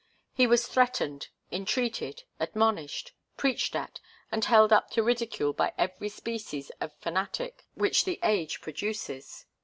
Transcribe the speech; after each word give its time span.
He 0.33 0.47
was 0.47 0.65
threatened, 0.65 1.27
entreated, 1.51 2.23
admonished, 2.39 3.13
preached 3.37 3.75
at 3.75 3.99
and 4.31 4.43
held 4.43 4.73
up 4.73 4.89
to 4.93 5.03
ridicule 5.03 5.53
by 5.53 5.75
every 5.77 6.09
species 6.09 6.71
of 6.81 6.91
fanatic 6.97 7.67
which 7.75 8.03
the 8.05 8.19
age 8.23 8.61
produces. 8.61 9.45